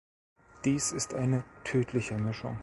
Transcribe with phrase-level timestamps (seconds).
[0.65, 2.57] Dies ist eine tödliche Mischung.